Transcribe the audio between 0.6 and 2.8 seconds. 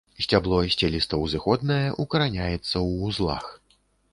сцеліста-ўзыходнае, укараняецца